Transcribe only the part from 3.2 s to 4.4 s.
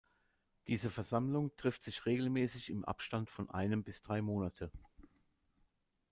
von einem bis drei